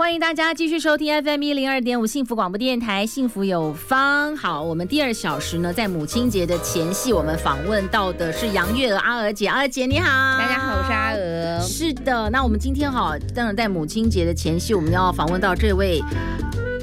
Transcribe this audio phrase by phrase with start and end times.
[0.00, 4.34] 欢迎大家继续收听 FM 一零二点五幸福广播电台，幸福有方。
[4.34, 9.46] 好，我们第二小时呢，在母亲节的前夕，我们访问到的是杨月娥阿娥姐。
[9.46, 11.60] 阿娥姐你好，大家好，我是阿娥。
[11.60, 16.02] 是的，那我们今天哈，当然在母亲节的前夕，我们要访问到这位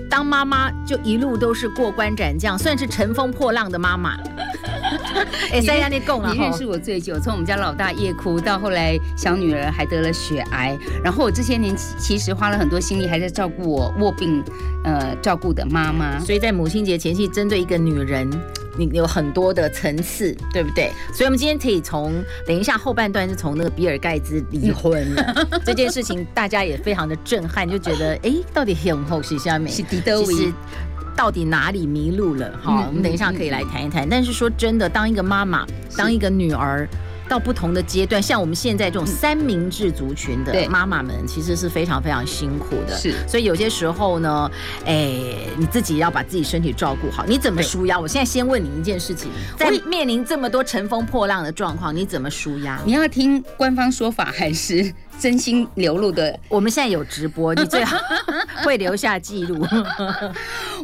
[0.08, 4.16] 当妈妈就一路都是过关斩将，算是乘风破浪的妈妈。
[5.52, 14.44] 哎，三亚你够了，你认识我最久，从我们家老大夜哭到后来小女儿还得了血癌，然后我这些年其实花了很多心力，还在照顾我卧病
[14.84, 16.20] 呃照顾的妈妈。
[16.20, 18.30] 所以在母亲节前夕，针对一个女人，
[18.78, 20.92] 你有很多的层次，对不对？
[21.14, 22.14] 所以我们今天可以从
[22.46, 30.54] 等一下后半段是从那个比尔盖茨离婚了 这件事情，大家也非常的震撼，就觉得哎，到底很后是下面是迪德维。
[31.18, 32.54] 到底哪里迷路了？
[32.64, 34.08] 哈，我们等一下可以来谈一谈。
[34.08, 35.66] 但是说真的，当一个妈妈，
[35.98, 36.88] 当一个女儿，
[37.28, 42.96] 到不同的阶段，像我们现在这种三明治族群的妈妈们，其实是非常非常辛苦的。
[42.98, 44.50] 是，所以有些时候呢，
[44.86, 45.22] 哎，
[45.58, 47.26] 你自己要把自己身体照顾好。
[47.26, 48.00] 你怎么舒压？
[48.00, 52.80] 我现在先问你一件事情：在面临这么多乘风破浪的状况，你怎么舒压？
[52.86, 54.94] 你要听官方说法还是？
[55.20, 57.98] 真心流露的，我们现在有直播，你最好
[58.64, 59.66] 会留下记录。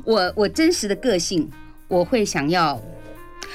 [0.04, 1.48] 我我真实的个性，
[1.88, 2.82] 我会想要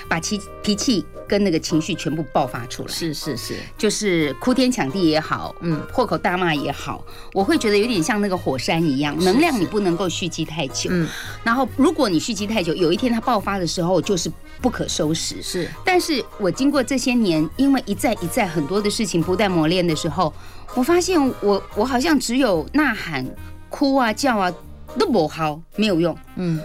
[0.08, 2.89] 把其脾气跟那个情绪全部爆发出来。
[2.89, 10.91] 是是是，就是哭天抢地也好，嗯，破口大骂也好，我会觉得有点像那个火山一样，能量你不能够蓄积太久。
[10.92, 11.09] 嗯，
[11.42, 15.42] 然后如果你蓄积太久，有一天它爆发的时候，就是不可收拾。
[15.42, 20.32] 是，但是我经过这些年，因为一再一再很多的事情不断磨练的时候。
[20.75, 23.27] 我发现我我好像只有呐喊、
[23.71, 24.53] 哭啊、叫啊
[24.98, 26.16] 都不好，没有用。
[26.37, 26.60] 嗯，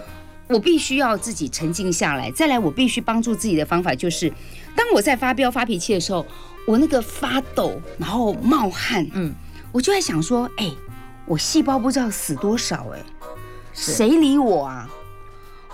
[0.48, 2.30] 我必须要自己沉静下来。
[2.30, 4.32] 再来，我必须帮助自己的方法就是，
[4.76, 6.24] 当我在发飙发脾气的时候，
[6.66, 9.32] 我那个发抖，然后冒汗，嗯，
[9.72, 10.70] 我就在想说，哎，
[11.26, 13.02] 我细胞不知道死多少，哎，
[13.72, 14.88] 谁理我啊？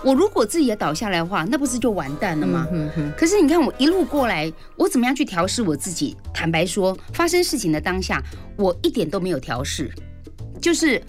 [0.03, 2.67] 我如果自己也倒下来的话，那不是就完蛋了吗？
[2.71, 3.11] 嗯哼。
[3.15, 6.15] 可是你看我一路过来，我怎么样去调试我自己？
[6.33, 8.21] 坦白说，发生事情的当下，
[8.55, 9.91] 我一点都没有调试，
[10.61, 11.01] 就是。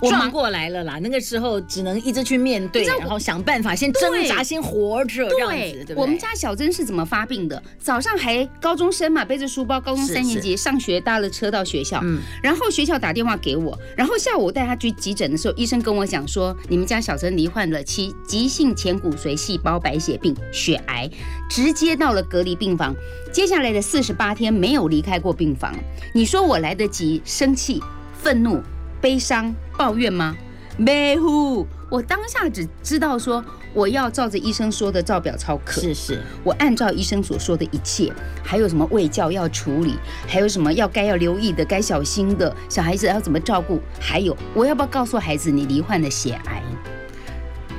[0.00, 5.96] 我撞过来了啦，那个时候只能一直去面对，然后想办法先挣扎，先活着这样子，对，对不对？
[5.96, 7.62] 我们家小珍是怎么发病的？
[7.78, 21.08] 早上还高中生嘛，背着书包，高中三年级上学，搭了车到学校，嗯，然后学校打电话给我，然后下午我带她去急诊的时候，医生跟我讲说，你们家小珍罹患了其急性前骨髓细胞白血病，血癌，
[21.48, 22.94] 直接到了隔离病房，
[23.32, 25.74] 接下来的四十八天没有离开过病房。
[26.12, 28.60] 你说我来得及生气、愤怒？
[29.00, 30.36] 悲伤抱怨吗？
[30.78, 33.42] 没有，我当下只知道说
[33.72, 35.80] 我要照着医生说的照表操课。
[35.80, 38.12] 是是，我按照医生所说的一切，
[38.44, 39.94] 还有什么卫教要处理，
[40.26, 46.62] 还有什么要该要留意的、该小心的，小孩子要怎么照顾，还有我要不要告诉孩子你罹患了血癌？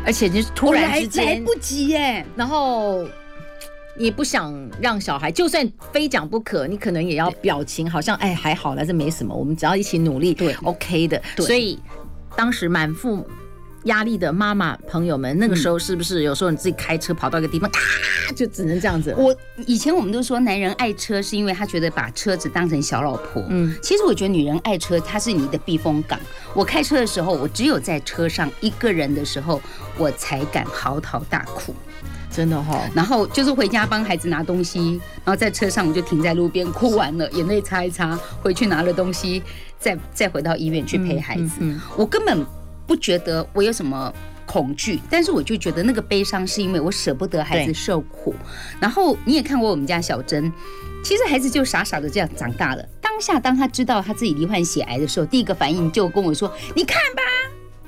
[0.03, 3.05] 而且就是突然之间来不及耶，然后。
[3.97, 11.21] 你不想让小孩，就算非讲不可，你可能也要表情好像哎还好了，这没什么，我们只要一起努力，对，OK 的。
[11.37, 11.79] 所以
[12.35, 13.27] 当时满腹
[13.85, 17.79] 压力的妈妈朋友们，那个时候是不是有时候你自己开车跑到一个地方，咔、
[18.29, 19.15] 嗯、就只能这样子？
[19.17, 26.19] 我以前我们都说男人爱车是因为他觉得把车子当成小老婆，嗯，其实我觉得女人爱车，它是你的避风港。
[26.53, 29.61] 我开车的时候，我只有在车上一个人的时候，
[29.97, 31.73] 我才敢嚎啕大哭。
[32.37, 39.41] 真的哈，然后就是回家帮孩子拿东西，然后在车上我就停在路边哭完了，眼泪擦一擦，回去拿了东西，
[39.79, 41.41] 再再回到医院去陪孩子。
[41.41, 41.81] 嗯嗯嗯。
[41.97, 42.45] 我根本
[42.85, 44.13] 不觉得我有什么
[44.45, 48.35] 恐惧，但是我就觉得那个悲伤是因为我舍不得孩子受苦。
[48.79, 50.53] 然后你也看过我们家小珍，
[51.03, 52.85] 其实孩子就傻傻的这样长大了。
[53.01, 57.23] 当下当他知道他自己罹患血癌的时候，第一个反应就跟我说：“你看吧。”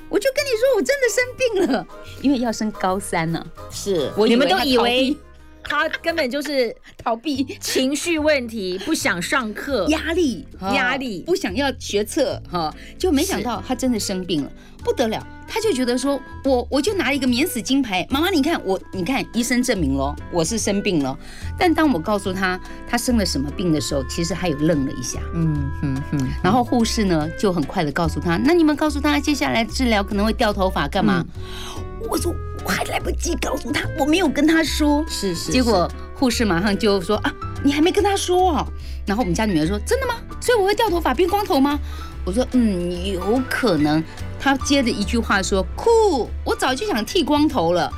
[0.10, 1.88] 我就跟你说，我真的生病了，
[2.22, 3.46] 因为要升高三了、啊。
[3.72, 5.16] 是我你们都以为
[5.64, 14.52] 他根本就是逃避情绪问题，不想上课，压力压力，不想要学测哈，就没想到他真的生病了，
[14.84, 15.26] 不得了。
[15.52, 21.18] 他就觉得说，我我就拿一个免死金牌，妈妈你看我，你看医生证明了我是生病了。
[21.58, 26.28] 但当我告诉他他生了什么病的时候，其实他有愣了一下，嗯嗯嗯。
[26.44, 31.26] 然后护士呢就很快的告诉他，那你们告诉他接下来治疗可能会掉头发干嘛？
[31.28, 35.52] 嗯、我说我还来不及告诉他，我没有跟他说，是是，是。
[35.52, 38.68] 结果护士马上就说啊，你还没跟他说哦？
[39.06, 40.16] 然后我们家女儿说真的吗？
[40.40, 41.80] 所以我会掉头发变光头吗？
[42.26, 44.04] 我说嗯，有可能。
[44.40, 47.92] 他接着一句话说：“酷，我早就想剃光头了。”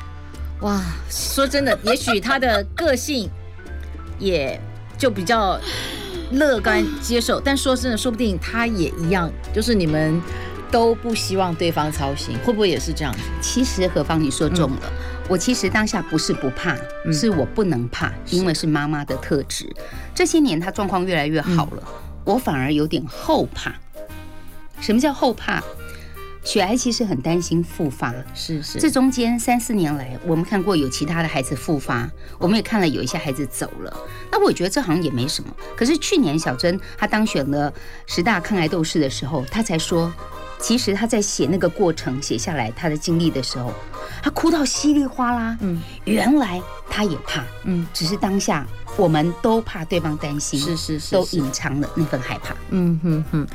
[0.61, 3.29] 哇，说真的，也许他的个性
[4.17, 4.59] 也
[4.97, 5.59] 就比较
[6.31, 7.39] 乐观接受。
[7.39, 10.19] 但说真的，说不定他也一样，就是你们
[10.71, 13.13] 都不希望对方操心，会不会也是这样？
[13.41, 14.79] 其实何芳，你说中了。
[14.83, 14.91] 嗯、
[15.27, 16.75] 我其实当下不是不怕，
[17.11, 19.69] 是我不能怕，嗯、因为是妈妈的特质。
[20.15, 23.73] 这些年她状况越来越好了，嗯、我反而有点后怕。
[24.79, 25.61] 什么叫后怕？
[26.43, 28.79] 雪癌其实很担心复发，是是。
[28.79, 32.09] 这中间三四年来，我们看过有其他的孩子复发，
[32.39, 33.95] 我们也看了有一些孩子走了。
[34.31, 35.55] 那我觉得这好像也没什么。
[35.75, 37.71] 可是去年小珍她当选了
[38.07, 40.11] 十大抗癌斗士的时候，她才说，
[40.61, 43.73] 其实他在写那个过程写下来他的经历的时候，
[44.21, 45.57] 他哭到稀里哗啦。
[45.59, 48.65] 嗯，原来他也怕，嗯，只是当下。
[48.97, 52.53] 我们都怕对方担心，是是是，都隐藏了那份害怕。
[52.71, 53.47] 嗯哼哼。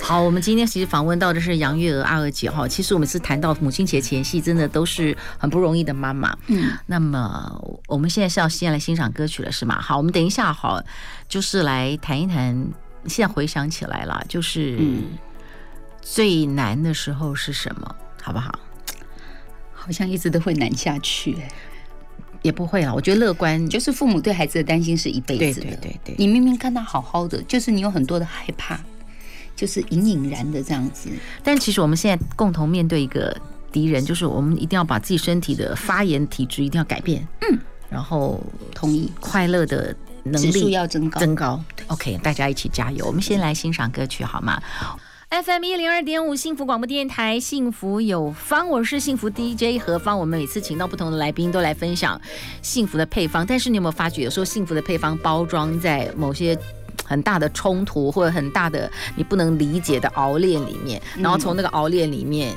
[0.00, 2.66] 好，我们今天其实访问到的是杨月娥阿娥姐哈。
[2.68, 6.34] 其实我们是谈到母亲节前夕，真的都是很不容易的妈妈。
[6.46, 6.70] 嗯。
[6.86, 9.80] 那么我们现在是要先来欣赏歌曲了，是吗？
[9.80, 10.80] 好，我们等一下好，
[11.28, 12.66] 就是来谈一谈。
[13.06, 14.78] 现在回想起来了，就是
[16.04, 17.96] 最难的时候是什么？
[18.22, 18.56] 好不好？
[19.72, 21.36] 好像一直都会难下去。
[22.42, 25.66] 也不会了，我觉得乐观就是父母对孩子的担心是一辈子的。
[25.66, 28.78] 对对对对，你明明看他好好的，就是你有很多的害怕，
[29.56, 31.08] 就是隐隐然的这样子。
[31.42, 33.34] 但其实我们现在共同面对一个
[33.72, 37.26] 敌人，就是我们一定要把自己身体的发炎体质一定要改变。
[37.40, 37.58] 嗯，
[37.88, 38.38] 然后
[38.74, 41.64] 同意快乐的能力要增高，增高。
[41.86, 43.06] OK，大家一起加油。
[43.06, 44.62] 我们先来欣赏歌曲好吗
[45.42, 50.16] ？FM 一零二点五幸福广播电台，幸福有方，我是幸福 DJ 何芳。
[50.16, 52.20] 我们每次请到不同的来宾，都来分享
[52.62, 53.44] 幸福的配方。
[53.44, 56.56] 但是你有没有发觉，有时候幸福的配方包装在某些
[57.04, 62.54] 很大的冲突或者很大的你不能理解的熬炼里面，然后从那个熬炼里面，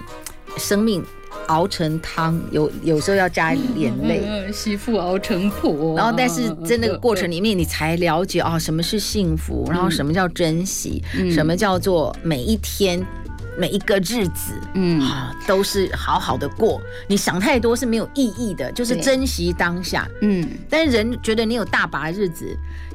[0.57, 1.03] 生命。
[1.47, 5.95] 熬成汤，有有时候要加眼泪， 媳妇熬成婆。
[5.95, 11.01] 然后，但是在那个过程里面，你才了解啊，什么是幸福，然后什么叫珍惜，
[11.31, 13.05] 什么叫做每一天
[13.57, 16.81] 每一个日子，嗯啊，都是好好的过。
[17.07, 20.07] 你想太多是没有意义的，就是珍惜当下。
[20.21, 22.45] 嗯，但是人觉得你有大把日子，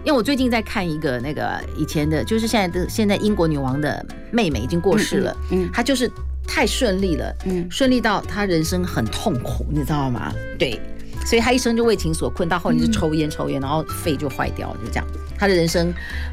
[0.05, 6.11] 因为我最近在看一个那个以前的，就是现在的现在英国女王的妹妹已经过世了，嗯，她就是。
[6.47, 10.33] 太顺利了，嗯，顺利到他人生很痛苦，你知道吗？
[10.59, 10.79] 对，
[11.25, 15.07] 所以他一生就为情所困，到后来就抽烟抽烟，然后肺就坏掉了，就这样。
[15.39, 15.93] 他的人生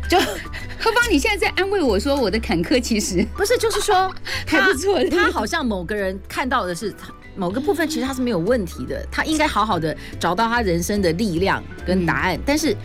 [0.10, 0.20] 就
[0.80, 4.14] 何芳，你现在在安慰我说我的坎坷其实不是，就是说
[4.46, 5.04] 还不错。
[5.06, 6.94] 他好像某个人看到的是
[7.36, 12.38] 某个部分，其实他是没有问题的，他应该好好的找到他人生的力量跟答案。
[12.46, 12.76] 但是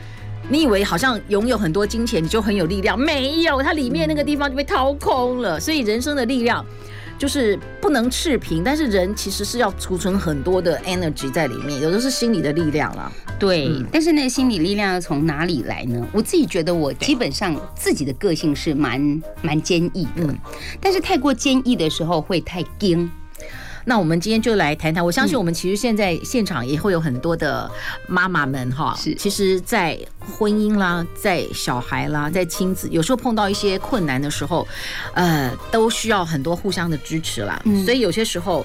[0.48, 5.58] 你以为好像拥有很多金钱你就很有力量，没有，他里面那个地方就被掏空了。
[5.58, 6.64] 所以人生的力量。
[7.18, 13.10] 就是不能赤贫，但是人其实是要储存很多的 energy 在里面，有的是心理的力量啦。
[13.38, 16.06] 对，嗯、但是那个心理力量要从哪里来呢？
[16.12, 20.38] 我自己觉得我基本上自己的个性是蛮蛮坚毅的，嗯、
[20.80, 23.10] 但是太过坚毅的时候会太硬。
[23.84, 27.70] 那我们今天就来谈谈，我相信我们其实现在现场也会有很多的
[28.08, 34.66] 妈妈们哈，是，其实，在婚姻啦，在小孩啦，在亲子，有时候碰到一些困难的时候，
[35.14, 37.62] 呃，都需要很多互相的支持啦。
[37.84, 38.64] 所以有些时候，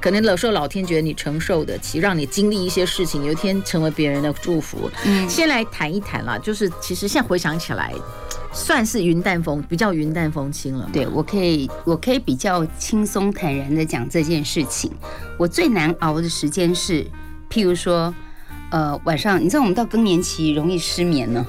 [0.00, 4.90] 可能有时候老天觉得你承受得起，让你经历一些事情，有一天成为别人的祝福。
[5.04, 7.92] 嗯，先来谈一谈啦，就是其实现在回想起来。
[8.56, 10.88] 算是云淡风，比较云淡风轻了。
[10.90, 14.90] 对，我可以，我可以比较轻松坦然的讲这件事情。
[15.38, 17.04] 我最难熬的时间是，
[17.50, 18.12] 譬如说，
[18.70, 21.44] 呃，晚上，你知道我们到更年期容易失眠呢，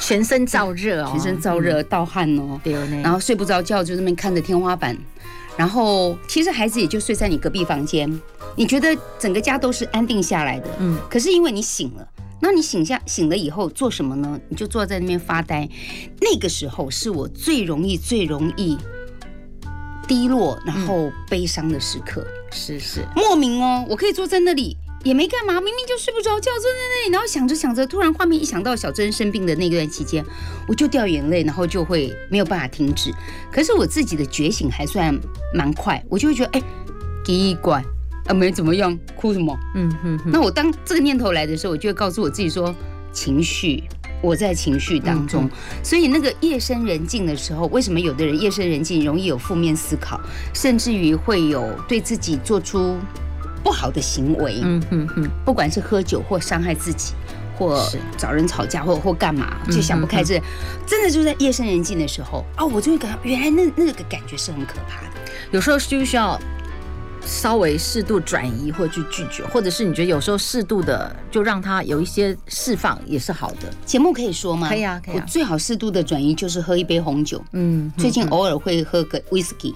[0.00, 4.96] 全身燥热哦，全身燥热，盗汗哦，对，然后睡不着觉，就那边看着天花板，
[5.56, 8.08] 然后其实孩子也就睡在你隔壁房间，
[8.54, 12.08] 你觉得整个家都是安定下来的，嗯，可是因为你醒了。
[12.44, 14.38] 那你醒下醒了以后做什么呢？
[14.50, 15.66] 你就坐在那边发呆。
[16.20, 18.76] 那个时候是我最容易、最容易
[20.06, 22.22] 低落，然后悲伤的时刻。
[22.52, 30.22] 是是，莫名哦，我可以坐在那里也没干嘛，明明就睡不着觉，坐在那里，然后想着想着，突然画面一想到小珍生病的那段期间，
[30.68, 33.10] 我就掉眼泪，然后就会没有办法停止。
[33.50, 35.18] 可是我自己的觉醒还算
[35.54, 36.62] 蛮快，我就会觉得，哎，
[37.24, 37.82] 奇怪，
[38.26, 39.56] 啊，没怎么样，哭什么？
[39.74, 40.30] 嗯哼哼。
[40.30, 42.74] 那我当这个念头来的时候，我就会告诉我自己说，
[43.12, 43.84] 情绪，
[44.22, 45.44] 我在情绪当中。
[45.44, 45.50] 嗯、
[45.82, 50.20] 所以那个夜深人静的时候，为什么有的人夜深人静容易有负面思考，
[50.52, 52.96] 甚至于会有对自己做出。
[53.62, 57.14] 不好的行为，嗯哼哼，不管是喝酒或伤害自己，
[57.56, 57.82] 或
[58.14, 60.44] 找人吵架，或或干嘛，就想不开这，这
[60.86, 65.14] 真的就在夜深人静的时候啊，我就会感到原来那那个感觉是很可怕的。
[65.50, 66.38] 有时候需不需要
[67.26, 73.72] 稍微适度转移，或去拒绝，或者是你觉得有时候适度的就让他有一些释放也是好的。
[73.84, 74.68] 节目可以说吗？
[74.68, 75.22] 可以啊，可以啊。
[75.22, 79.74] 我最好适度的转移就是喝一杯红酒，嗯，最近偶尔会喝个 whisky，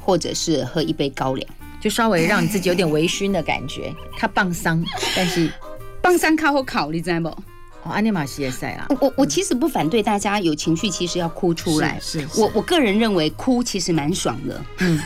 [0.00, 1.48] 或者是喝一杯高粱。
[1.78, 4.82] 就稍微让你自己有点微醺的感觉，他棒伤，
[5.14, 5.48] 但是
[6.00, 7.42] 棒伤靠后烤，你知道不？
[7.86, 8.86] 哦，安尼玛西也赛啦。
[9.00, 11.98] 我我其实不反对大家有情绪，其实要哭出来。
[12.00, 14.60] 是，是是我我个人认为哭其实蛮爽的。
[14.78, 15.00] 嗯，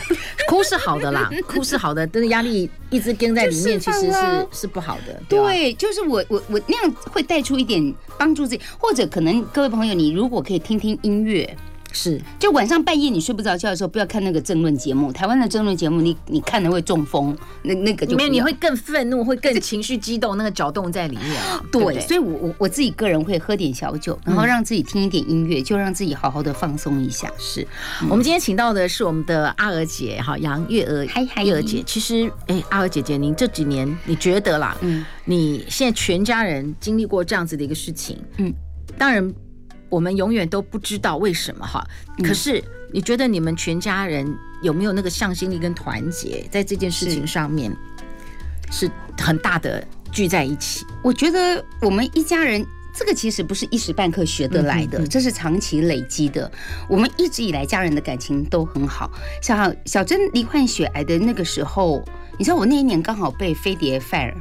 [0.47, 5.21] 哭是好的啦， 哭是好的，但是压力一直跟在里面，其实是是不好的。
[5.29, 11.55] 对，对，就是我我我那样会带出一点帮助自己，或者可能各位朋友，你如果可以听听音乐。
[11.93, 15.11] 是，就晚上半夜你睡不着觉的时候，不要看那个争论节目。
[15.11, 21.61] 台湾的争论节目你，你你看了会中风，那那个就没有，你会更愤怒，会更情绪激动，那个搅动在里面啊。
[21.71, 27.31] 对，对对，所以我我我自己个人会喝点小酒，然后让自己听一点音乐，就让自己好好的放松一下。
[27.37, 27.61] 是、
[28.01, 31.83] 嗯、我们今天请到的是我们的阿娥姐哈，杨月娥，嗨嗨，月娥姐。
[31.85, 38.53] 其实，哎、欸，阿娥姐姐，您这几年你觉得啦，嗯，你现在全家人经历过这样子的一个事情，嗯，
[38.97, 39.33] 当然。
[39.91, 41.85] 我们永远都不知道为什么哈，
[42.23, 44.25] 可是你觉得你们全家人
[44.63, 47.71] 有没有那个向心力跟团结，在这件事情上面
[48.71, 50.85] 是很大的聚在一起？
[51.03, 56.49] 我觉得我们一家人这个其实不是一时半刻学得来的，这是长期累积的。
[56.89, 59.11] 我们一直以来家人的感情都很好。
[59.41, 62.03] 像小珍罹患血癌的那个时候，
[62.37, 64.33] 你知道我那一年刚好被飞碟 fire。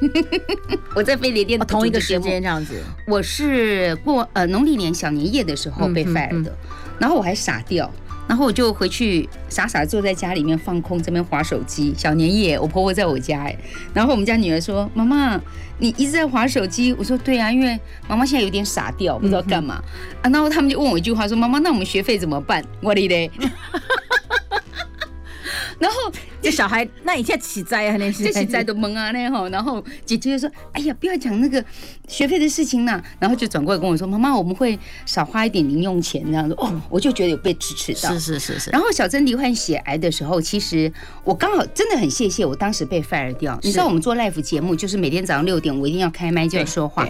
[0.94, 6.54] 我在飞碟店同一个时间这样子，我是过呃农历年小年夜的时候被 fire 的，
[6.98, 7.90] 然后我还傻掉，
[8.28, 11.94] 然后我就回去傻傻坐在家里面放空，这边划手机。
[11.96, 13.56] 小年夜，我婆婆在我家哎，
[13.94, 15.40] 然后我们家女儿说：“妈妈，
[15.78, 19.82] 你一直在划手机。”我说：“对啊，因为妈妈现在有点傻掉，不知道干嘛
[20.22, 23.30] 啊。”然后他们就问我一句话说：“妈妈，那我们学费怎么办？”我的嘞。
[25.78, 26.10] 然后
[26.46, 27.96] 这小孩，那一下起灾啊？
[27.96, 29.48] 那些起灾都懵啊那吼。
[29.48, 31.64] 然后姐姐就说：“哎呀，不要讲那个
[32.06, 38.12] 学费的事情呐。”然后就转过来跟我说：“妈妈，我们会少花一点零用钱。”这样子哦，我就觉得有被支持到。
[38.12, 38.70] 是是是是。
[38.70, 40.92] 然后小珍罹患血癌的时候，其实
[41.24, 43.58] 我刚好真的很谢谢我当时被 fire 掉。
[43.64, 47.08] 你知道我们做 live 节目，就是每天早上六点我一定要开麦就要说话，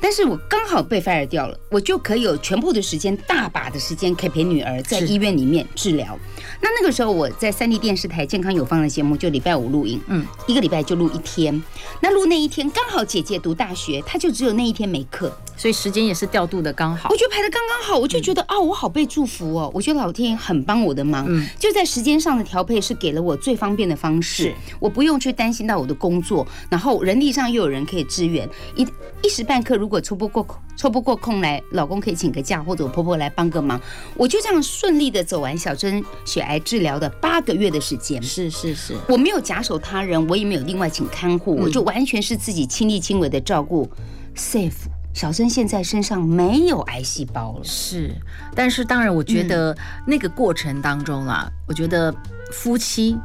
[0.00, 6.18] 但是我刚好被 fire 掉了，我就可以有全部的时间，大把的时间可以陪女儿在医院里面治疗。
[6.60, 11.62] 那那个时候我在三立电视台健康有方的节目，就礼拜五录影，嗯，一个礼拜就录一天。
[12.00, 17.10] 那录那一天刚好姐姐读大学，她就只有那一天没课，所以时间也是调度的刚好。
[17.10, 19.70] 我觉得排的刚刚好，我就觉得啊、嗯哦，我好被祝福哦。
[19.74, 28.48] 我觉得老天爷很帮我的忙，嗯，就在时间上的调配是给了我最方便的方式，我不用去担心到我的工作，然后人力上又有人可以支援。
[28.74, 28.86] 一
[29.22, 33.80] 一时半刻如果出不过空，抽不过空来，老公可以请个假，或者我婆婆来帮个忙，
[34.16, 36.58] 我就这样顺利的走完小珍血癌。
[36.62, 43.90] 治疗的八个月的时间，是是是，我没有假手他人，我也没有另外请看护，我就完全是自己亲力亲为的照顾。
[44.36, 44.72] safe，
[45.12, 48.14] 小珍现在身上没有癌细胞了，是，
[48.54, 49.76] 但是当然，我觉得
[50.06, 52.14] 那个过程当中啊，我觉得
[52.52, 53.18] 夫妻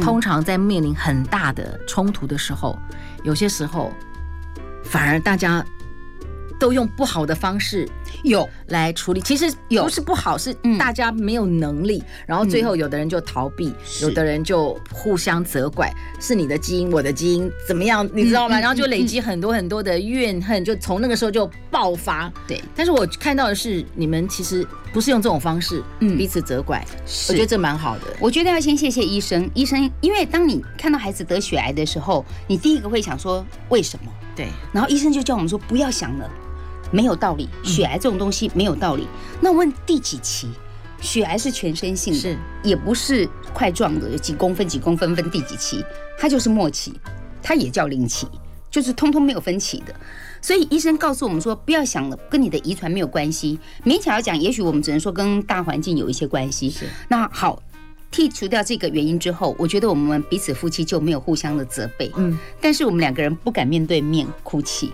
[0.00, 2.76] 通常在面临很大的冲突的时候，
[3.22, 3.92] 有些时候
[4.82, 5.64] 反而大家
[6.62, 7.88] 都用不好的方式。
[8.22, 18.60] 有来处理，其实有不是不好，是大家没有能力，然后最后有的人就逃避，有的人就互相责怪，是你的基因，我的基因怎么样，你知道吗？
[18.60, 22.32] 然后就累积很多很多的怨恨，就从那个时候就爆发。
[22.46, 26.84] 对，但是我看到的是，你们其实不是用这种方式，嗯，彼此责怪，
[27.28, 28.04] 我觉得这蛮好的。
[28.20, 34.12] 我觉得要先谢谢医生，医生，因为当你看到孩子得血癌的时候，你第一个会想说为什么？
[34.36, 36.30] 对，然后医生就叫我们说不要想了。
[36.92, 39.02] 没有道理，血癌这种东西没有道理。
[39.02, 40.48] 嗯、那我问第几期？
[41.00, 45.84] 血癌是全身性的，是也不是块状的，有几公分几公分分第几期？
[46.16, 46.94] 它就是末期，
[47.42, 48.28] 它也叫零期，
[48.70, 49.92] 就是通通没有分期的。
[50.40, 53.58] 所以医生告诉我们说，不要想了，跟你的遗传没有关系。
[53.84, 56.70] 勉强要讲，也许我们只能说跟大环境有一些关系。
[56.70, 57.60] 是那好，
[58.12, 62.12] 剔除掉这个原因之后，我觉得我们彼此夫妻就没有互相的责备。
[62.14, 64.92] 嗯，但是我们两个人不敢面对面哭泣。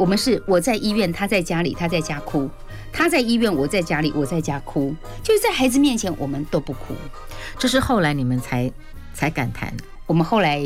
[0.00, 2.48] 我们是我在医院，他在家里，他在家哭；
[2.90, 4.94] 他在医院，我在家里，我在家哭。
[5.22, 6.94] 就是在孩子面前，我们都不哭。
[7.58, 8.72] 这是后来你们才
[9.12, 9.70] 才敢谈。
[10.06, 10.64] 我们后来。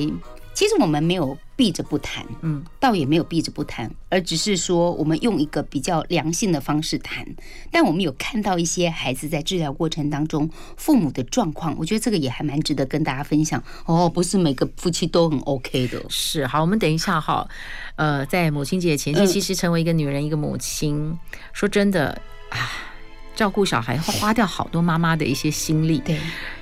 [0.54, 7.24] 其实我们没有避着不谈，嗯，倒也没有避着不谈，而只是说我们用一个比较良性的方式谈。
[7.70, 13.62] 但我们有看到一些孩子在治疗过程当中父母的状况，我觉得这个也还蛮值得跟大家分享。
[13.86, 16.04] 哦，不是每个夫妻都很 OK 的。
[16.08, 17.48] 是，好，我们等一下哈，
[17.96, 21.16] 呃，在母亲节前夕，其实成为一个女人，一个母亲，
[21.52, 22.20] 说真的
[22.50, 22.58] 啊，
[23.36, 26.18] 照顾小孩会花掉好多妈妈的一些心力，对，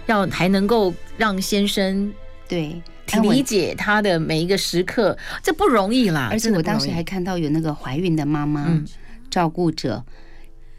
[0.06, 2.12] 要还能够让先生
[2.48, 2.82] 对。
[3.20, 6.28] 理解他的每一个时刻，这不容易啦。
[6.30, 8.66] 而且我当时还看到有那个怀孕的妈妈
[9.28, 10.02] 照顾着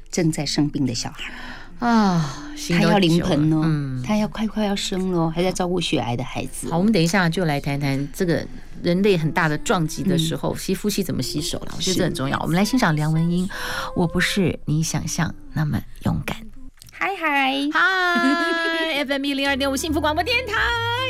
[0.09, 1.31] 正在生病的小孩
[1.77, 6.71] 啊，他要临盆哦，他要快快要生了，还在照顾血癌的孩子。
[6.71, 8.43] 好，我们等一下就来谈谈这个
[8.81, 11.73] 人类很大的撞击的时候，夫妻怎么洗手了？
[11.75, 12.39] 我觉得这很重要。
[12.39, 13.47] 我们来欣赏梁文音，
[13.95, 16.37] 我不是你想象那么勇敢。
[16.91, 20.53] 嗨嗨嗨，FM 一零二点五幸福广播电台。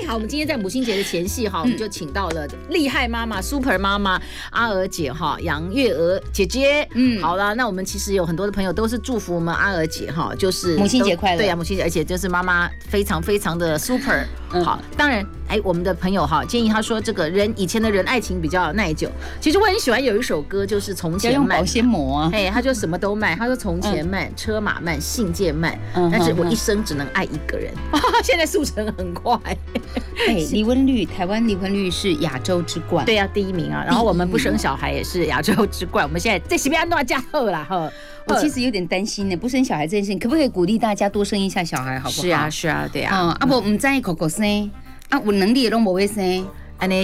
[0.05, 6.87] 好，我们今天在母亲节的前夕哈，我们就请到了厉害妈妈、Super 妈妈阿娥姐哈，杨月娥姐姐。
[6.93, 11.37] 嗯，好了，那我们其实有很多的朋友都是祝福我们阿娥姐哈，就是母亲节快乐。
[11.37, 14.25] 对呀，母亲节，而且就是妈妈非常非常的 Super。
[14.61, 19.09] 好，当然，哎，我们的朋友哈建议他说，这个人以前的人爱情比较耐久。
[19.41, 25.77] 其实我很喜欢有一首歌，就是从前慢保鲜膜啊，哎，他就什么都慢，他说从前慢，车马慢，信件慢，
[26.11, 27.73] 但是我一生只能爱一个人。
[28.23, 29.37] 现在速成很快。
[29.45, 33.05] 哎，离婚率，台湾离婚率是亚洲之冠。
[33.05, 33.83] 对啊，第一名啊。
[33.85, 36.05] 然后我们不生小孩也是亚洲之冠。
[36.05, 37.89] 我们现在在西边安诺加贺啦哈。
[38.27, 42.21] 我其实有点担心呢，不生小孩这件事情，可不可以鼓励大家多生一下小孩，好不好？
[42.21, 43.15] 是啊，是啊，对啊。
[43.15, 44.71] 啊，阿伯唔在意口口生，
[45.09, 46.47] 啊，我能力也都不会生。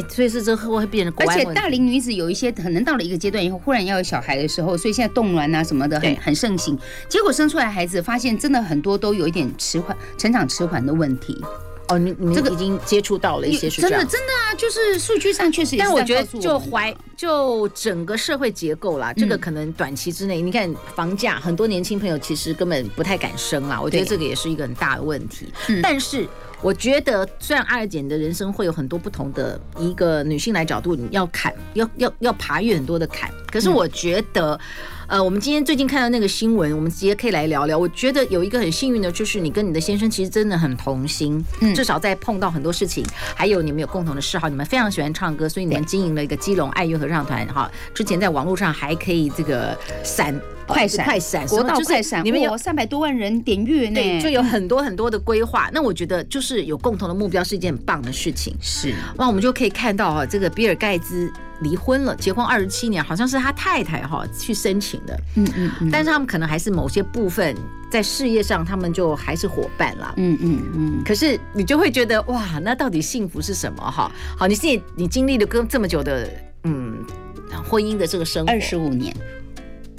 [0.09, 1.13] 所以是这会会变成。
[1.25, 6.77] 而且大龄女子有一些可能到了一个阶段以后，忽然要有小孩的时候，所以现在冻卵啊什么的很很盛行。
[7.07, 11.41] 结果生出来孩子，发现真的很多都有一点迟缓，成长迟缓的问题。
[11.89, 15.75] 哦，你你这个已经接触到了一些是真的真的啊，就是数据上确实。
[15.77, 23.81] 但我觉得就怀就整个社会结构啦，这个可能短期之内，你看房价，很多年轻朋友其实根本不太敢生啦。
[23.81, 25.47] 我觉得这个也是一个很大的问题。
[25.81, 26.27] 但是
[26.61, 34.59] 我觉得，虽然阿尔姐的人生会有很多不同的一个女性来角度，你要砍，要要要爬越很多的坎，可是我觉得。
[35.09, 37.75] 呃，我们今天最近看到那个新闻，我们直接可以来聊聊。
[37.75, 43.03] 我觉得有一个很幸运的，就是你跟你的先生其实真的很同心，嗯，至少在碰到很多事情，
[43.35, 50.39] 还有你们有共同的嗜好，你们非常喜欢唱歌，所以你们经营了一个基隆爱乐合唱团，哈，之前在网络上还可以这个闪
[50.69, 55.69] 快闪快闪国道快闪，你们有三百多万人点阅呢，就有很多很多的规划。
[55.73, 58.93] 那我觉得就是有共同的目标是一件很棒的事情，是。
[59.17, 61.31] 那我们就可以看到哈，这个比尔盖茨。
[61.61, 67.53] 离婚了，结婚二十七年，好像是他太太哈去申请的，嗯嗯，嗯，但是他们可能还是某些部分
[67.91, 71.03] 在事业上，他们就还是伙伴啦，嗯嗯嗯。
[71.03, 74.09] 可是你就会觉得哇，那到底幸福是什么哈？
[74.37, 76.29] 好，你现在你经历了跟这么久的
[76.63, 77.05] 嗯
[77.69, 79.13] 婚姻的这个生活，二十五年，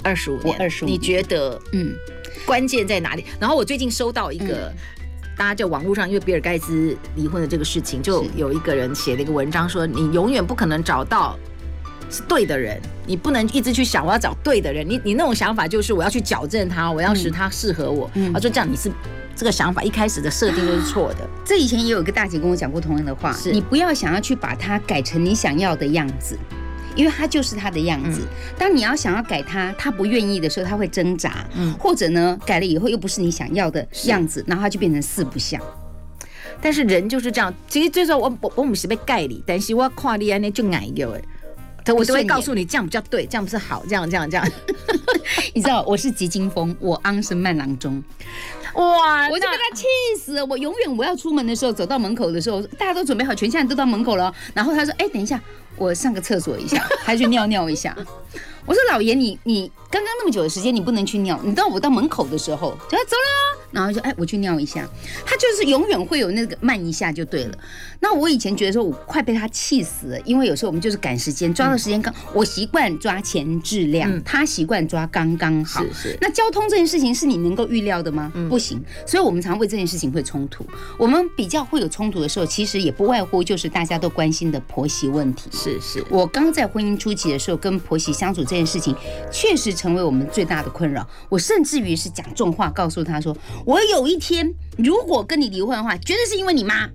[0.03, 1.93] 二十五年，二十五，你觉得嗯
[2.45, 3.25] 关键在哪里？
[3.39, 4.67] 然后我最近收到一个。
[4.67, 4.77] 嗯
[5.37, 11.35] 大家就网络上，因为比尔盖茨离婚的这个事情，就有一个人写了一个文章说：“你永远不可能找到
[12.11, 14.87] 是对的人，你不能一直去想我要找对的人。
[14.87, 18.11] 你你那种想法就是我要去矫正他，我要使他适合我。
[18.31, 18.91] 他说这样你是
[19.35, 21.27] 这个想法一开始的设定就是错的。
[21.43, 26.37] 这以前也有一个大姐跟我讲过同样的话：是你不要想要去把它改成你想要的样子。”
[26.95, 28.21] 因为他就是他的样子，
[28.57, 35.61] 当你要想要改他，他不愿意的时候，他会挣扎，嗯，或者呢，改了以后又不是你想要的样子，然后他就变成四不像。
[36.61, 41.19] 但是人就是这样，其实最终我我我们是被盖里，但是我跨立安尼就矮一个，
[41.95, 44.47] 我都会告诉你这样比较对，这样不是好，这样这样这样。
[45.55, 48.01] 你知道我是急惊风，我昂是慢郎中。
[48.75, 49.29] 哇！
[49.29, 49.85] 我就被他气
[50.19, 50.45] 死了。
[50.45, 54.33] 我永远我要出门的时候，走到门口的时候，大家都准备好，全家人都到门口了。
[54.53, 55.39] 然后他说：“哎，等一下，
[55.75, 57.95] 我上个厕所一下，还去尿尿一下。”
[58.71, 61.37] 我说：“老爷，你你刚刚那么久的时间，你不能去尿。
[61.43, 64.87] 你到我到门口的时候，就要走了。”然后就哎，我去尿一下。
[65.25, 67.57] 他就是永远会有那个慢一下就对了。
[67.99, 72.13] 那我以前觉得说，我快被他气死了，因为有时候我们就是赶时间，抓的时间刚。
[72.33, 75.83] 我习惯抓前质量，他习惯抓刚刚好。
[75.83, 76.17] 是是。
[76.21, 78.31] 那交通这件事情是你能够预料的吗？
[78.49, 78.81] 不行。
[79.05, 80.65] 所以我们常为这件事情会冲突。
[80.97, 85.49] 我们比较会有冲突的时候，其实也不外乎就是大家都关心的婆媳问题。
[85.51, 86.03] 是是。
[86.09, 88.95] 我刚在婚姻初期的时候，跟婆媳相处这件事情，
[89.31, 91.07] 确实成为我们最大的困扰。
[91.29, 93.35] 我甚至于是讲重话，告诉他说。
[93.65, 96.87] 我有一天如果跟你离婚的话，绝对是因为你妈。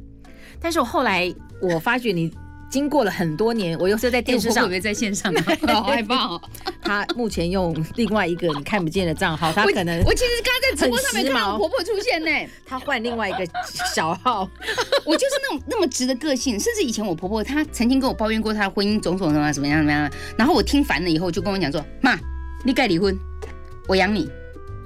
[0.61, 2.33] 但是我后来我发觉你。
[2.68, 5.33] 经过了很多年，我又是在电视上，特别在线上，
[5.68, 6.40] 好害怕哦。
[6.83, 12.31] 他目前用另外一个你看不见的账号，他可能我，我其实刚才在直播上面看到我婆婆出现呢。
[12.66, 13.46] 她换另外一个
[13.94, 14.48] 小号，
[15.05, 22.18] 我就是那种那么直的个性，甚至以前我婆婆她曾经跟我抱怨过她的婚姻种种什么什么样怎么样，然后我听烦了以后就跟我讲说：“妈，
[22.64, 23.16] 你该离婚，
[23.88, 24.29] 我养你。”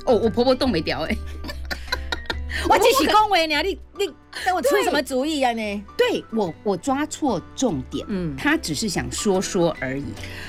[0.07, 1.17] 哦，我婆婆动没掉哎。
[2.69, 3.63] 我继续恭维你啊！
[3.63, 4.07] 你你
[4.45, 5.53] 跟我出什么主意呀？
[5.53, 10.05] 你对我我抓错重点，嗯，他只是想说说而已。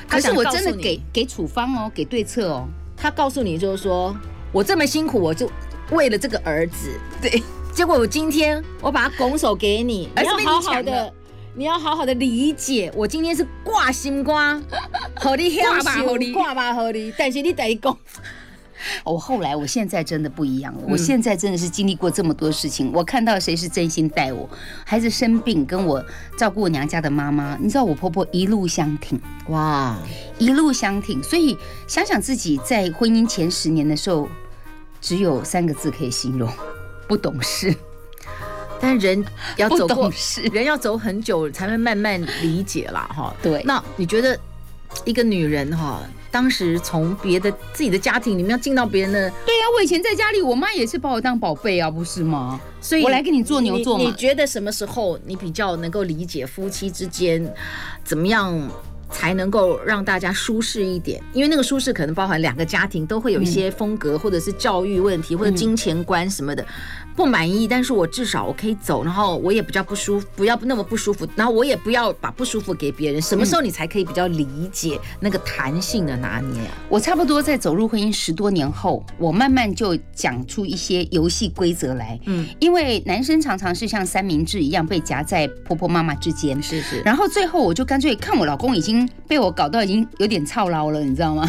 [0.07, 2.67] 可是我真的给给处方哦，给对策哦。
[2.95, 4.15] 他告诉你就是说，
[4.51, 5.51] 我这么辛苦，我就
[5.91, 6.91] 为了这个儿子。
[7.21, 7.41] 对，
[7.73, 11.13] 结果我今天我把他拱手给你，你要好好的，
[11.55, 12.91] 你要好好的理解。
[12.95, 14.61] 我今天是挂心瓜，
[15.15, 17.97] 好你挂吧和你挂吧好你，但是你得讲。
[19.03, 20.81] 我 后来，我现在真的不一样了。
[20.87, 24.49] 我现在真的是经历过这么多事情，我看到谁是真心待我，
[24.85, 26.03] 孩子生病跟我
[26.37, 29.97] 照顾我娘家的妈妈，你知道我婆婆一路相挺，哇，
[30.37, 31.21] 一路相挺。
[31.23, 34.27] 所以想想自己在婚姻前十年的时候，
[34.99, 36.49] 只有三个字可以形容：
[37.07, 37.75] 不懂事。
[38.81, 39.23] 但人
[39.57, 43.31] 要走过，是人要走很久才会慢慢理解啦哈。
[43.41, 44.39] 对，那你觉得
[45.05, 46.01] 一个女人哈？
[46.29, 52.57] 当时从别的自己的家庭里面要进到别人的，对呀、啊，我以前在家里，我妈也是把我当宝贝啊，不是吗？
[52.79, 54.03] 所以我来给你做牛做马。
[54.05, 57.53] 你觉得什么时候你比较能够理解夫妻之间
[58.05, 58.57] 怎么样
[59.09, 61.21] 才能够让大家舒适一点？
[61.33, 66.65] 因为那个舒适可能包含两个家庭都会有一些风格，或者是教育问题，或者金钱观什么的。
[67.21, 73.21] 不满意，但是我至少我可以走，然后我也比较不舒服，不要那么不舒服，然后我也不要把不舒服给别人。
[73.21, 76.73] 什么时候你才可以比较理解那个弹性的拿捏啊？
[76.89, 82.19] 我差不多在走入婚姻十多年后，我慢慢就讲出一些游戏规则来。
[82.25, 87.01] 嗯，因为男生常常是像三明治一样被夹在婆婆妈妈之间，是是。
[87.01, 91.47] 然后最后我就干脆看我老公已经被我搞到已经有点操劳了，你知道吗？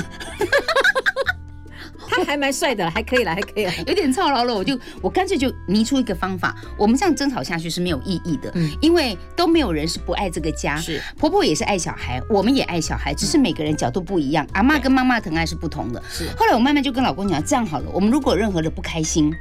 [2.13, 4.55] 他还蛮帅的，还可以了，还可以了， 有点操劳了。
[4.55, 14.47] 我就我干脆就拟出一个方法，我们这样争吵下去是没有意义的，嗯，因为都没有人是不爱这个家，是婆婆也是爱小孩，我们也爱小孩，只是每个人角度不一样。
[14.53, 16.03] 阿妈跟妈妈疼爱是不同的。
[16.11, 19.33] 是后来我慢慢就跟老公讲，这样好了，我们如果任何的不开心，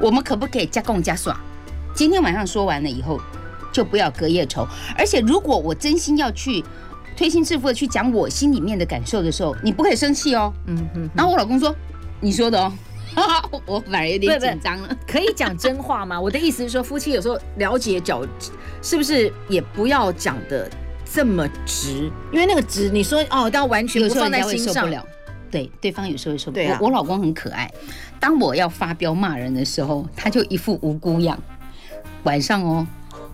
[0.00, 1.38] 我们可不可以加共加耍？
[1.94, 3.20] 今天晚上说完了以后，
[3.72, 4.66] 就不要隔夜仇。
[4.98, 6.62] 而且如果我真心要去
[7.16, 10.52] 推心置腹的去讲我心里面的感受的时候，你不可以生气哦。
[10.66, 11.08] 嗯嗯。
[11.14, 11.74] 然后我老公说。
[12.20, 12.72] 你说的哦，
[13.66, 14.96] 我反而有点紧张了。
[15.06, 16.20] 可以讲真话吗？
[16.20, 18.22] 我的意思是说，夫妻有时候了解角，
[18.82, 20.68] 是不是也不要讲的
[21.04, 22.10] 这么直？
[22.32, 24.90] 因为那个直，你说哦，但完全不放在心上，
[25.50, 26.76] 对，对方有时候会受不了。
[26.80, 27.72] 我我老公很可爱，
[28.18, 31.38] 当我要发飙骂人的时候，他就一副无辜样。
[32.24, 32.86] 晚上哦。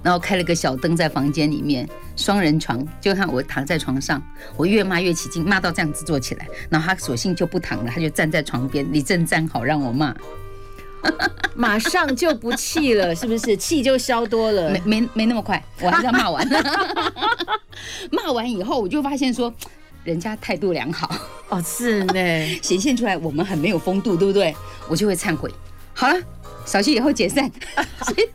[0.02, 4.22] 然后开了个小灯在房间里面，双人床，就看我躺在床上，
[4.56, 10.14] 我越骂越起劲，骂到这样子坐起来，然后他索性就不躺了，他就站在床边，你正站好让我骂，
[11.54, 13.56] 马上就不气了，是不是？
[13.56, 14.70] 气就消多了？
[14.84, 16.46] 没没没那么快，我还是要骂完。
[18.10, 19.52] 骂完以后，我就发现说，
[20.04, 21.14] 人家态度良好
[21.48, 24.54] 哦，是呢， 显现出来我们很没有风度，对不对？
[24.88, 25.50] 我就会忏悔。
[25.94, 26.16] 好了，
[26.64, 27.50] 小息以后解散，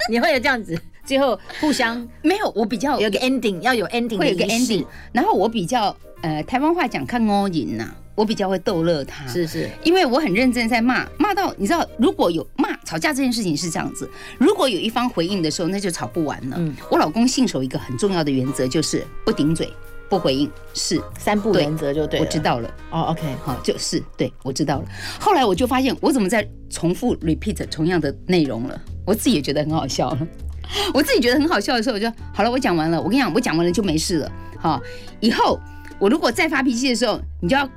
[0.10, 0.80] 你会有这样子。
[1.08, 4.86] 最后互相没有，我比较有个 ending，要有 ending，会有个 ending。
[5.14, 16.58] 然后我比较呃，台湾话讲看我赢呐，我比较会逗乐他，是是，因为我很认真在骂，骂到你知道，如果有骂吵架这件事情是这样子，如果有一方回应的时候，那就吵不完了。
[16.60, 19.72] 嗯，我老公信守一个很重要的原则，就是不顶嘴，
[20.10, 22.20] 不回应，是三不原则就对。
[22.20, 22.70] 我知道了。
[22.92, 24.86] 哦，OK，好，就是对，我知道了。
[25.20, 30.28] 后来我就发现，我怎么在重复 repeat 同样的内容了，我自己也觉得很好笑了。
[30.94, 32.52] 我自己觉得很好笑的时候，我就好了。
[32.52, 34.32] 我讲完了，我跟你讲，我讲完了就没事了。
[34.60, 34.82] 好，
[35.20, 35.60] 以后
[36.00, 37.68] 我如果再发脾气的时候，你就要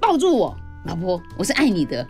[0.00, 2.06] 抱住我，老婆，我是爱你的。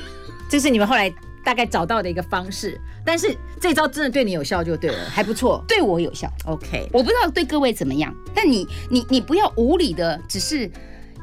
[0.50, 1.12] 这是你们后来
[1.44, 2.80] 大概找到的一个方式。
[3.04, 6.30] 但是这招真的对你有效就对了， 还不错，对我有效。
[6.44, 10.70] OK，我不知道对各位怎么样，但你你你不要无理的，只是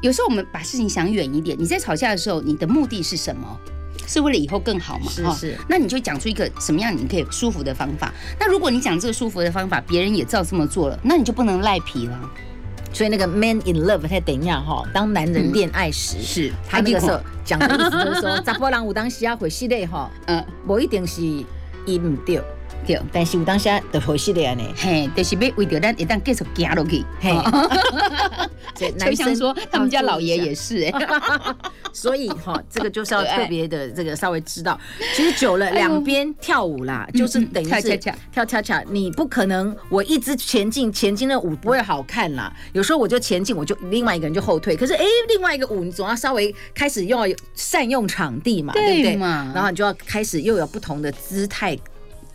[0.00, 1.56] 有时候我们把事情想远一点。
[1.56, 3.60] 你在吵架的时候，你的目的是什么？
[4.06, 5.10] 是为了以后更好嘛？
[5.10, 8.12] 是是，那你就讲出一个什么样你可以舒服的方法。
[8.38, 12.18] 那如果你讲这个舒服的方法，别人也照这么做了，那你就不能赖皮了。
[12.92, 21.20] 所以那个 man in love，他等一下哈，当男人恋爱时，是他那个时候讲的意思就是说， 查甫人有当时要回系列哈，嗯，不一定是
[21.84, 22.40] 伊唔对。
[22.86, 27.32] 对，但是我当下的回事的呀呢，嘿，就是要为着咱一旦继续行落去，嘿，
[28.98, 30.92] 就像说他们家老爷也是哎，
[31.92, 34.78] 所以哈，这个就是要特别的这个稍微知道，
[35.14, 37.96] 其实久了两边跳舞啦，就是等于是
[38.32, 49.16] 跳恰恰，你不可能我一直前进，前进的舞不会好看啦，有时候我就前进，我就另外一个人就后退，可是哎，另外一个舞你总要稍微开始又要善用场地嘛，对不对？
[49.16, 51.76] 然后你就要开始又有不同的姿态。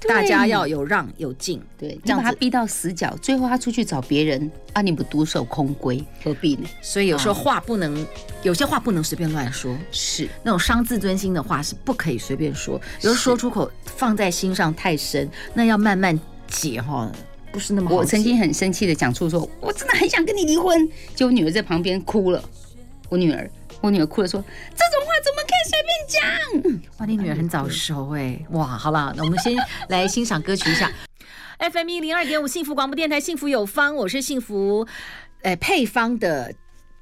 [0.07, 6.67] 大家要有让有进，对，这样把他逼到死角，最后他出去找别人啊，你不独守空闺，何必呢？
[6.81, 8.05] 所以有时候话不能，
[8.43, 10.27] 有些话不能随便乱说，是。
[10.43, 17.11] 那种伤自尊心的话是不可以随便说，有时候说出口放在心上太深，那要慢慢解哈，
[17.51, 17.95] 不是那么好。
[17.95, 22.43] 我曾经很生气的讲出说，我真的很想跟你离婚，结果女儿在旁边哭了，
[23.07, 23.49] 我女儿。
[23.81, 24.39] 我女儿哭了，说
[24.75, 28.39] ：“这种话怎么可以随便讲？”哇，你女儿很早熟哎！
[28.51, 29.55] 哇，好了，那我们先
[29.89, 30.91] 来欣赏歌曲一下。
[31.57, 34.87] FM 一零二点五幸福广播电台，幸福有方，我是幸福，
[35.41, 36.53] 呃，配方的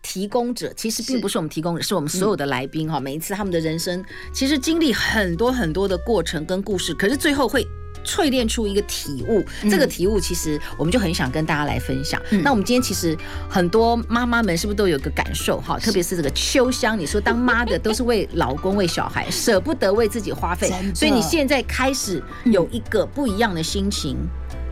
[0.02, 0.74] 提供者。
[0.74, 3.00] 其实并不是我们提供者，是我们所有的来宾哈。
[3.00, 7.66] 每一次他们的人生其实经历很多很多的过程跟故事，可是最后会。
[8.06, 12.22] 淬炼出一个体悟，这个体悟其实我们就很想跟大家来分享。
[12.32, 13.18] 嗯、那我们今天其实
[13.50, 15.78] 很多妈妈们是不是都有个感受哈？
[15.80, 24.18] 特别是这个秋香，你说当妈的都是为老公、为小孩，舍不得为自己花费，所以你现在开始有一个不一样的心情。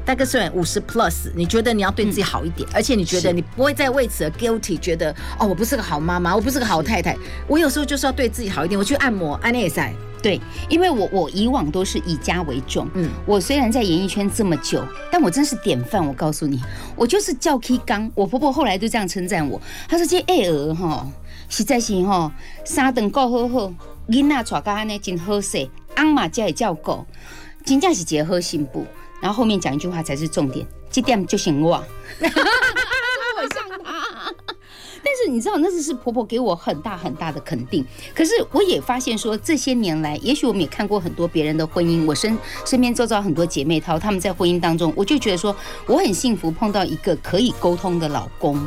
[0.07, 7.13] 大概是五十 plus，你觉得你要对自己好一点，而且你觉得你不会再为此而 guilty，觉得哦，我不是个好妈妈，我不是个好太太。
[7.45, 9.93] 我有时候就是要对自己好一点，我去按摩，按那也塞。
[10.23, 10.39] 对，
[10.69, 16.07] 因为我我以往都是以家为重，嗯，我虽然在演艺圈这么久，但我真是典范。
[16.07, 16.61] 我告诉你，
[16.95, 21.05] 我就是叫 K 刚，我婆婆后来就这样称赞我，她说这爱儿哈，
[21.49, 22.31] 实在是哈，
[22.63, 23.73] 三顿够好好，
[24.07, 27.05] 囡仔带到呢真好势，翁嘛才会照顾，
[27.65, 28.87] 真正是一个好媳妇。
[29.21, 31.83] 然后后面讲一句话才是重点，这点就行我。
[33.37, 34.33] 我像他，
[35.03, 37.85] 但是你知道，那是是婆婆给我很大很大的肯定。
[38.15, 48.59] 可是我也发现说，这些年来，也许我们也看过很多别人的婚姻，我身身边周遭很多姐妹淘，她们在婚姻当中，我就觉得说，我很幸福，碰到一个可以沟通的老公。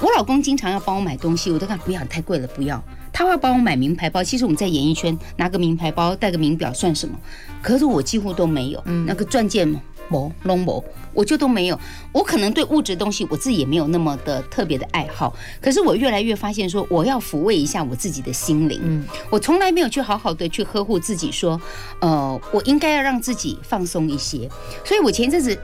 [0.00, 2.82] 我老公经常要帮我买东西，我都看不要，太贵了，不要。
[3.12, 7.18] 他会帮我买名牌包，其实我们在演艺圈拿个名牌包、戴个名表算什么？
[7.60, 11.78] 可是我几乎都没有，那个钻戒嘛，没，拢没，我就都没有。
[12.10, 15.32] 我可能对物质东西我自己也没有那么的特别的爱好。
[15.60, 18.80] 可是我越来越发现说，我要抚慰一下我自己的心灵。
[18.82, 21.60] 嗯，我从来没有去好好的去呵护自己，说，
[22.00, 24.48] 呃，我应该要让自己放松一些。
[24.84, 25.56] 所以我前阵子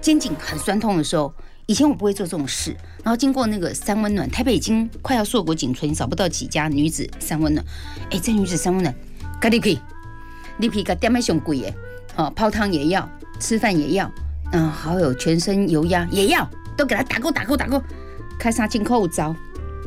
[0.00, 1.32] 肩颈很酸痛的时候。
[1.70, 7.64] 以前我不会做这种事，然后经过那个三温暖，台北已经快要硕果仅存，找不到几家女子三温暖。
[8.10, 8.92] 哎，这女子三温暖，
[9.40, 9.78] 咖喱可以，
[10.58, 11.72] 你可以给点麦上贵耶，
[12.16, 14.10] 好泡汤也要，吃饭也要，
[14.50, 16.44] 嗯，还有全身油压也要，
[16.76, 17.80] 都给他打勾打勾打勾，
[18.36, 19.32] 开啥进口招，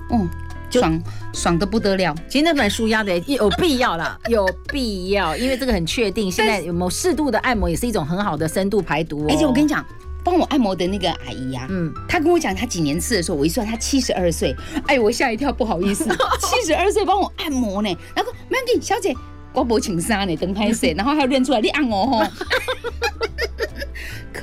[0.10, 0.30] 嗯，
[0.70, 2.16] 爽爽的不得了。
[2.30, 9.28] 其实那本舒压的 有必要啦，有必要，因为这个很确定，现在有某适度的按摩也是一种很好的深度排毒哦。
[9.30, 9.86] 而且我跟你讲。
[10.24, 14.56] 帮我按摩的那个阿姨呀、啊，嗯，她跟我讲，她几年次的时候，我一算，她七十二岁，
[14.88, 16.06] 哎，我吓一跳，不好意思，
[16.40, 19.16] 七十二岁帮我按摩呢，然后说，Mandy 小姐，
[19.54, 22.24] 我不请杀呢，等拍摄，然后还要认出来，你按我吼。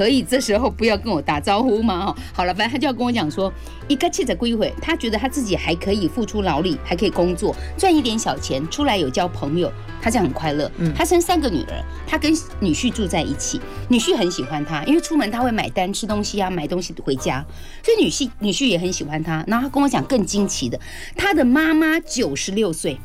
[0.01, 2.07] 可以这时候不要跟我打招呼吗？
[2.07, 3.53] 哈，好了，反正他就要跟我讲说，
[3.87, 10.73] 一个气着归回，他觉得他自己还可以付出劳力，还可以工作赚一点小钱，出来有交朋友，他这样很快乐。
[10.79, 17.45] 嗯，他生三个女儿，他跟女婿住在一起，女婿很喜欢他，因为出门他会买单吃东西啊，买东西回家，
[17.85, 19.45] 所以女婿女婿也很喜欢他。
[19.47, 20.81] 然后他跟我讲更惊奇的，
[21.15, 22.99] 他的妈妈九十六岁，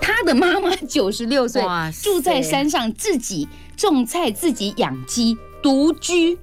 [0.00, 1.62] 他的妈妈九十六岁，
[2.02, 5.38] 住在山上，自己种菜，自己养鸡。
[5.62, 6.38] 独居，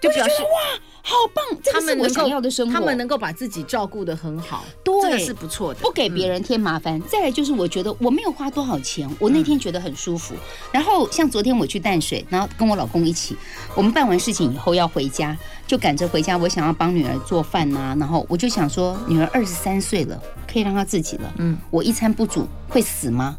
[0.00, 1.60] 就表示哇，好棒！
[1.62, 2.72] 这个是我想要的生活。
[2.72, 7.00] 他们能够把自己照顾的很好，对，这个是不错的，不给别人添麻烦。
[7.02, 10.34] 再来就是，我觉得我没有花多少钱，我那天觉得很舒服。
[10.70, 13.36] 然后像昨天我去淡水，然后跟我老公一起，
[13.74, 16.36] 我们办完事情以后要回家，就赶着回家。
[16.36, 21.32] 我想要帮女儿做饭呐，然后我就想说，女儿二十三岁了，可以让她自己了。
[21.38, 23.38] 嗯，我一餐不煮会死吗？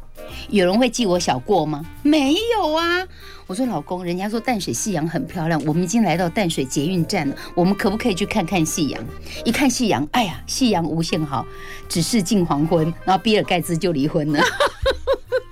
[0.49, 1.85] 有人会记我小过吗？
[2.03, 3.07] 没有啊！
[3.45, 9.03] 我说老公，人家说淡水夕阳很漂亮，我们已经来到淡水捷运站了，我们可不可以去看看夕阳？
[9.43, 11.45] 一看夕阳，哎呀，夕阳无限好，
[11.89, 14.39] 只是近黄昏，然后比尔盖茨就离婚了，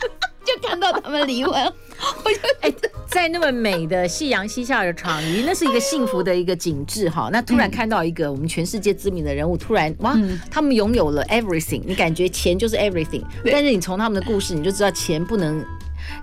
[0.46, 1.54] 就看到他们离婚，
[2.24, 2.74] 我就哎。
[3.12, 7.30] 在那么美的夕阳西下的场域，那是一个幸福的一个景致哈。
[7.32, 10.18] 那突然看到一个我们全世界知名的人物，突然哇，
[10.50, 15.64] 他们拥有了 everything，你感觉钱就是 everything，但是你从他们的故事你就知道钱不能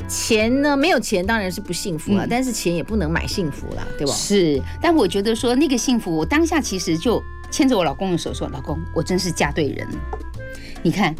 [0.09, 4.13] 钱呢，没有钱当然是不幸福了，嗯、但是钱也不能买幸福了，对吧？
[4.15, 9.99] 是，但我觉得说那个幸福，我当下其实就牵着我老公的手说：“老公，我真是嫁对人了。
[10.83, 11.15] 你看，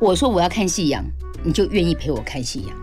[0.00, 1.04] 我说我要看夕阳，
[1.44, 2.76] 你就愿意陪我看夕阳；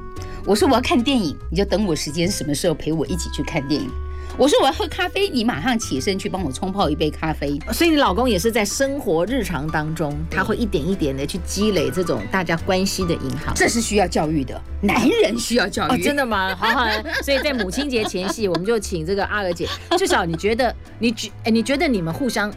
[0.45, 3.89] 我说我要看电影，你就等我时间什么时候陪我一起去看电影。”
[4.37, 7.57] 我说我要喝咖啡，你马上起身去帮我冲泡一杯咖啡。
[7.71, 13.53] 所以你老公也是在生活日常当中，他会一点一点的去积累这种大家关系的银行。
[13.55, 15.91] 这是需要教育的，男人需要教育。
[15.91, 16.53] 哦，真的吗？
[16.53, 16.85] 好好。
[17.23, 22.53] 所以在母亲节前夕，我们就请这个阿娥姐，至少你觉得你觉哎，你觉得你们互相，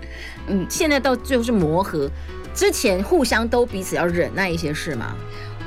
[0.49, 2.11] 嗯，现在到最后是磨合，
[2.53, 5.15] 之前互相都彼此要忍耐一些事吗？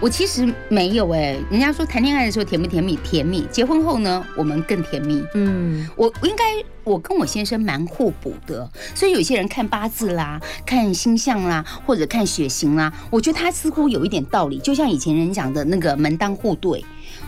[0.02, 2.96] 我其实没有哎，人家说谈恋爱的时候甜不甜蜜？
[3.04, 3.46] 甜蜜。
[3.52, 5.24] 结婚后呢，我们更甜蜜。
[5.36, 6.44] 嗯，我应该
[6.84, 14.58] 我跟我先生蛮互补的，所以有些人看八字啦、看星象啦，或者看血型啦，我觉得他似乎有一点道理。
[14.58, 16.84] 就像以前人讲的那个门当户对，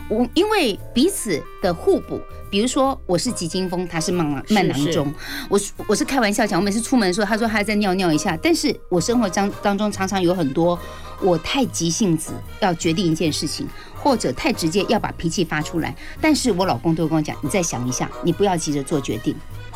[0.10, 2.20] 我因为彼此的互补。
[2.50, 5.12] 比如说我是急惊风，他是慢慢郎中，
[5.50, 10.78] 我我是开玩笑讲，我每次出门的时候，他说他在尿尿一下，但是我生活当当中常常有很多。
[11.20, 15.96] 我太急性子，要决定一件事情，或者太直接要把脾气发出来。
[16.22, 19.34] 但是我老公都会跟我讲：“你再想一下，你不要急着做决定，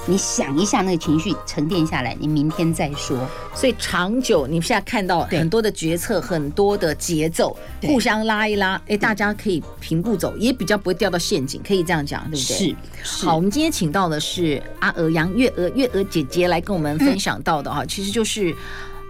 [0.08, 3.20] 你想一下那个情绪沉淀下来，你明天再说。”
[3.54, 12.58] 所以长久，你现在看到很多的决策，很多的节奏，互相拉一拉，哎，大家可以平步走，也比较不会掉到陷阱，可以这样讲，对不对？
[12.58, 12.76] 是。
[13.04, 18.56] 是好，我们今天请到的是阿娥杨月娥月娥姐姐来跟我们分享到的哈，其实就是。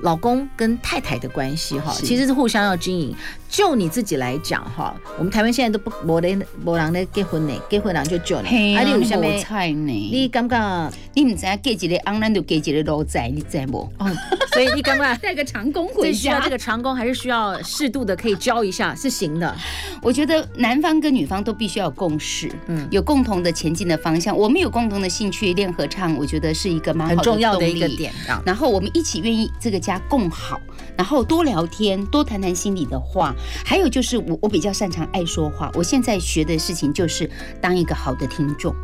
[0.04, 3.16] 老公跟太太的关系哈，其实是互相要经营。
[3.50, 8.44] 就你自己来讲哈，我们台湾现在都不没人没人咧结婚呢，结婚人就久了。
[8.46, 9.92] 嘿啊，你有啥菜呢？
[9.92, 11.56] 你感觉你唔知啊？
[11.56, 13.90] 嫁一个翁，咱就嫁一个奴才，你知无？
[14.00, 14.12] 哦，
[14.52, 19.56] 所以你感觉 带个长工回家，需要这个长工还是需要适度的可以教一下是行的。
[20.02, 24.38] 我觉得男方跟女方都必须要有共识，嗯，有共同的前进的方向。
[24.38, 28.14] 我们有共同的兴趣练合唱，我觉得是一个蛮很重要的一个点。
[28.46, 30.60] 然后我们一起愿意这个家共好，
[30.98, 33.34] 然后多聊天，多谈谈心里的话。
[33.66, 37.30] 还有就是我我比较擅长爱说话，我现在学的事情就是
[37.62, 38.76] 当一个好的听众。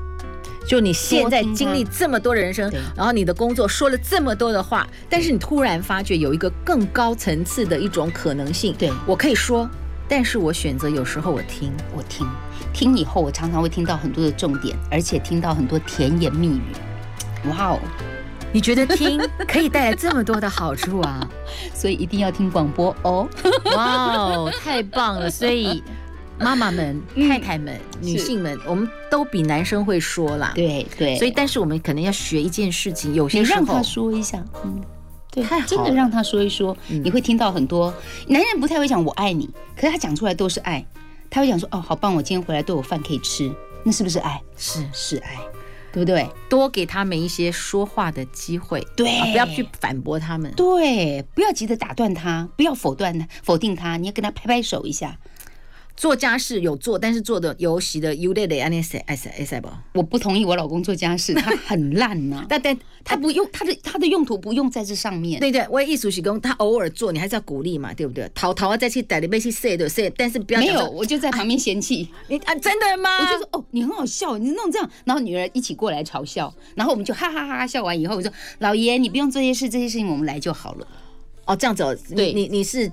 [0.66, 8.74] 就你现在经历这么多人生，然后你的工作说了这么多的话，但是你突然发觉有一个更高层次的一种可能性。
[8.80, 9.70] 对，我可以说，
[10.08, 12.26] 但是我选择有时候我听，我听，
[12.72, 16.62] 听以后我常常会听到很多的重点，而且听到很多甜言蜜语。
[17.50, 17.80] 哇哦！
[18.54, 21.28] 你觉得听可以带来这么多的好处啊？
[21.74, 23.28] 所以一定要听广播哦！
[23.76, 25.30] 哇哦，太棒了！
[25.30, 25.84] 所以
[26.40, 30.52] 妈妈们、太太们、女性们，我们都比男生会说啦。
[30.56, 31.18] 对对。
[31.18, 34.82] 所以，但是我们可能要学一件事情，有些时候让他说一下，嗯，
[35.32, 37.94] 对，真的让他说一说，你会听到很多。
[38.28, 40.86] 男人不太会讲我爱你，可是他讲出来都是爱。
[41.30, 43.52] 他会讲说：“哦，好棒，我今天回来都有饭可以吃。”
[43.84, 44.40] 那是不是爱？
[44.56, 45.40] 是是爱。
[45.94, 46.28] 对不对？
[46.50, 55.20] 多给他们一些说话的机会，对，不要去反驳他们，对，不要急着打断他，不要否断他，否定他，你要跟他拍拍手一下。
[55.96, 59.70] 做家事有做，但是做的尤其的有点累，安尼塞爱塞爱塞不？
[59.94, 62.46] 我不同意我老公做家事，他很烂 呐。
[62.50, 65.40] 但但他不用他的他的用途不用在这上面。
[65.40, 68.30] 对对，我也意思是讲，他偶尔做，你还是要鼓励嘛，对不对？
[68.34, 73.20] 淘淘啊，再去带里面去塞的塞，但是不要没有，我就在旁边嫌弃你啊，真的吗？
[73.20, 80.88] 我就说哦，你很好笑，你弄这样，然后女儿一起过来嘲笑，然后我们就哈哈哈哈笑完以后，我说老爷，你不用做这些事，这些事情我们来就好了。
[81.46, 82.92] 哦，这样子，对，你你是。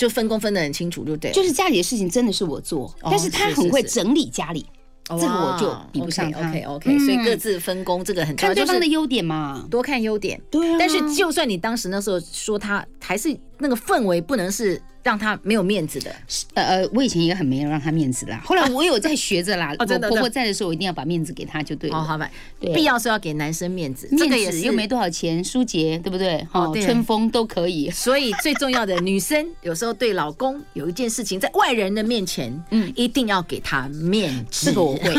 [0.00, 1.30] 就分工分得很清楚，就对。
[1.30, 4.64] 就是家里的事情真的是我做，但是他很会整理家里，
[5.06, 6.48] 这个我就比不上他。
[6.48, 8.54] OK OK，所以各自分工，这个很重要。
[8.54, 10.40] 看对方的优点嘛，多看优点。
[10.50, 10.76] 对啊。
[10.78, 14.80] 但是就算你当时那时候说他，还是那个氛围不能是。
[15.02, 16.14] 让他没有面子的，
[16.52, 18.38] 呃呃，我以前也很没有让他面子啦。
[18.44, 19.74] 后来我有在学着啦。
[19.78, 21.96] 我婆婆在的时候，我一定要把面子给他就对了。
[21.96, 26.46] 哦，好吧，必要是要给男生面子，面子又没多少钱，舒洁对不对？
[26.52, 27.90] 哦，春风都可以。
[27.90, 34.66] 所以最重要的，女生有时候对老公有一件事情，在外人的面前，嗯，一定要给他面子。
[34.66, 35.14] 这个我会。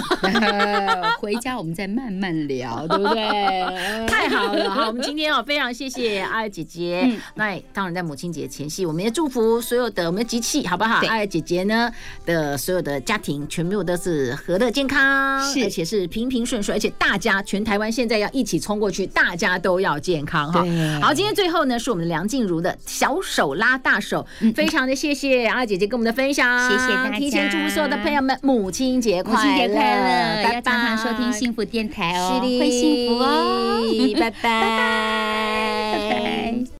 [1.19, 3.23] 回家我们再慢慢聊，对不对？
[4.07, 7.11] 太好了，好，我们今天哦，非常谢谢阿娥姐姐。
[7.33, 9.59] 那当然在母亲节前夕，我们也祝福。
[9.61, 11.05] 所有的我们的机器好不好？
[11.07, 11.91] 阿姐姐呢
[12.25, 20.65] 的所有的家庭全部都是和乐健康，而且是平平顺顺，而且大家全台湾现在要一起冲过去，大家都要健康哈。
[21.01, 33.81] 好，今天最后呢是我们梁静茹的小手拉大手，非常的谢谢阿姐姐跟我们的分享，谢谢大家，提前祝福所有的朋友们母亲节快乐，母亲节快乐，要常常收听幸福电台哦，会幸福哦，
[34.19, 34.41] 拜拜。
[35.91, 36.63] 拜拜。